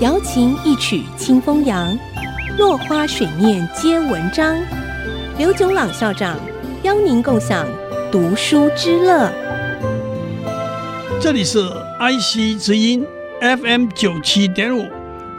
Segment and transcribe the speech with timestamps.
[0.00, 1.98] 瑶琴一曲清风扬，
[2.56, 4.56] 落花水面皆文章。
[5.36, 6.38] 刘炯朗校长
[6.84, 7.66] 邀您共享
[8.12, 9.28] 读书之乐。
[11.20, 13.04] 这里是 IC 之音
[13.40, 14.86] FM 九七点五，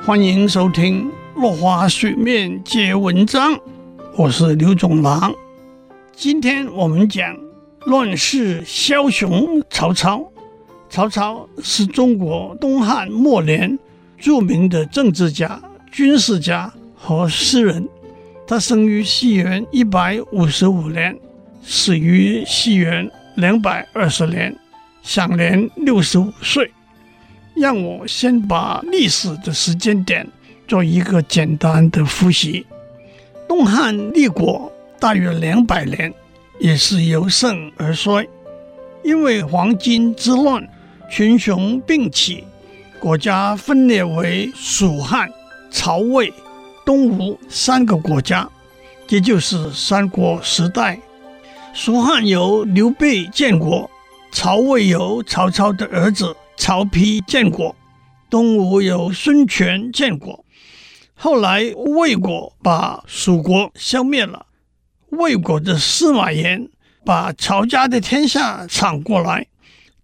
[0.05, 1.09] 欢迎收听
[1.41, 3.53] 《落花水面皆文章》，
[4.17, 5.33] 我是刘炯朗。
[6.13, 7.33] 今天我们讲
[7.85, 10.29] 乱世枭雄曹操。
[10.89, 13.77] 曹操是中国东汉末年
[14.19, 17.87] 著名的政治家、军事家和诗人。
[18.45, 21.17] 他生于西元一百五十五年，
[21.63, 24.55] 死于西元两百二十年，
[25.03, 26.71] 享年六十五岁。
[27.55, 30.27] 让我先把历史的时间点
[30.67, 32.65] 做一个简单的复习。
[33.47, 36.13] 东汉立国大约两百年，
[36.59, 38.27] 也是由盛而衰，
[39.03, 40.67] 因为黄巾之乱。
[41.11, 42.43] 群雄并起，
[42.99, 45.29] 国家分裂为蜀汉、
[45.71, 46.33] 曹魏、
[46.85, 48.47] 东吴三个国家，
[49.07, 50.99] 这就是三国时代。
[51.73, 53.89] 蜀汉由刘备建国，
[54.31, 57.73] 曹魏由曹操的儿子曹丕建国，
[58.29, 60.43] 东吴由孙权建国。
[61.15, 61.63] 后来
[61.95, 64.45] 魏国把蜀国消灭了，
[65.11, 66.67] 魏国的司马炎
[67.05, 69.47] 把曹家的天下抢过来。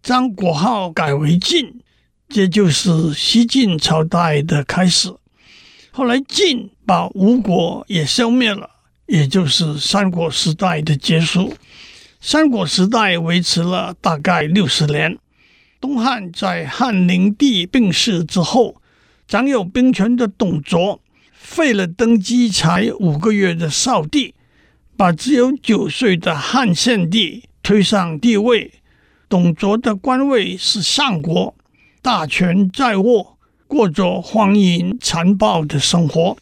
[0.01, 1.81] 将国号改为晋，
[2.35, 5.09] 这就是西晋朝代的开始。
[5.91, 8.69] 后来晋把吴国也消灭了，
[9.05, 11.53] 也就是三国时代的结束。
[12.19, 15.17] 三国时代维持了大概六十年。
[15.79, 18.81] 东汉在汉灵帝病逝之后，
[19.25, 20.99] 掌有兵权的董卓
[21.31, 24.35] 废了登基才五个月的少帝，
[24.97, 28.73] 把只有九岁的汉献帝推上帝位。
[29.29, 31.55] 董卓的官位是相国，
[32.05, 36.37] 大权在握，过着荒淫残暴的生活。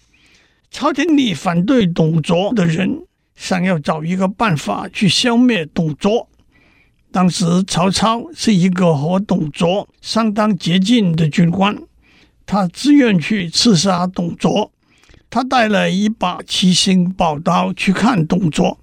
[0.69, 3.05] 朝廷里反对董卓的人，
[3.37, 6.27] 想要找一个办法去消灭董卓。
[7.13, 11.77] 当时曹操是一个和董卓相当接近的军官，
[12.45, 14.69] 他自愿去刺杀董卓。
[15.29, 18.77] 他带了一把七星宝刀去看董卓。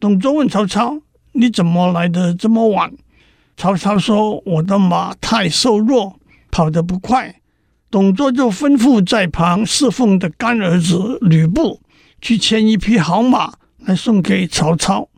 [0.00, 1.02] 董卓问曹操
[1.32, 2.90] ：“你怎么来的这么晚？”
[3.58, 7.40] 曹操说：“我的马太瘦弱，跑得不快。”
[7.90, 11.80] 董卓就吩咐在旁侍奉的干儿子吕布
[12.20, 15.08] 去牵一匹好马来送给曹操。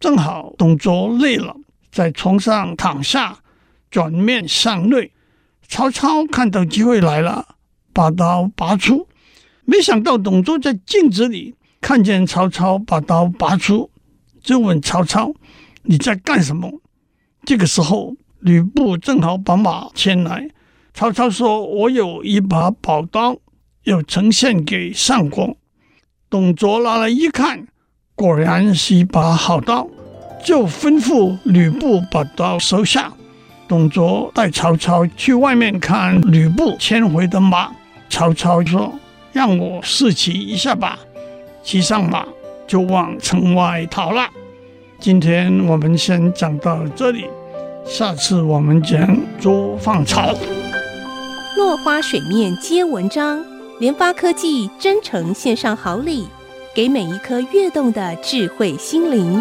[0.00, 1.54] 正好董卓累了，
[1.92, 3.40] 在床上躺下，
[3.90, 5.12] 转面向内。
[5.68, 7.56] 曹操看到机会来了，
[7.92, 9.06] 把刀拔出。
[9.66, 13.90] 没想到董卓在镜子里看见曹操把刀拔出，
[14.42, 15.34] 就问曹操
[15.84, 16.80] ：“你在干什么？”
[17.46, 20.48] 这个时候，吕布正好把马牵来。
[20.92, 23.36] 曹操说：“我有一把宝刀，
[23.84, 25.56] 要呈献给相公。”
[26.28, 27.68] 董卓拿来一看，
[28.16, 29.86] 果然是一把好刀，
[30.44, 33.12] 就吩咐吕布把刀收下。
[33.68, 37.70] 董卓带曹操去外面看吕布牵回的马。
[38.08, 38.92] 曹操说
[39.32, 40.98] ：“让我试骑一下吧。”
[41.62, 42.26] 骑上马
[42.66, 44.28] 就往城外逃了。
[44.98, 47.26] 今天我们先讲到这里，
[47.88, 50.34] 下次我们讲捉放草。
[51.56, 53.42] 落花水面皆文章，
[53.78, 56.26] 联发科技真诚献上好礼，
[56.74, 59.40] 给每一颗跃动的智慧心灵。